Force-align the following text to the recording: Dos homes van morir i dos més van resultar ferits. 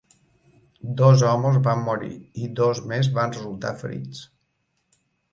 Dos 1.01 1.25
homes 1.31 1.59
van 1.67 1.83
morir 1.89 2.09
i 2.45 2.49
dos 2.59 2.81
més 2.93 3.09
van 3.19 3.35
resultar 3.35 3.75
ferits. 3.83 4.23